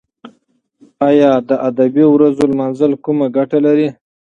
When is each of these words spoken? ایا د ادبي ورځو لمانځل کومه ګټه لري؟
ایا 1.09 1.31
د 1.49 1.51
ادبي 1.67 2.05
ورځو 2.09 2.43
لمانځل 2.51 2.91
کومه 3.03 3.25
ګټه 3.37 3.57
لري؟ 3.65 3.89